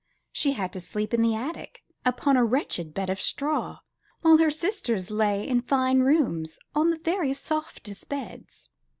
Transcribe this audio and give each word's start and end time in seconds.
She 0.31 0.53
had 0.53 0.73
to 0.73 0.79
sleep 0.81 1.13
in 1.13 1.21
the 1.21 1.35
attic, 1.35 1.83
upon 2.03 2.35
a 2.35 2.43
wretched 2.43 2.91
bed 2.91 3.11
of 3.11 3.21
straw, 3.21 3.81
while 4.21 4.37
her 4.39 4.49
sisters 4.49 5.11
lay 5.11 5.47
in 5.47 5.61
fine 5.61 5.99
rooms, 5.99 6.57
on 6.73 6.89
the 6.89 6.97
very 6.97 7.33
softest 7.33 8.09
beds. 8.09 8.69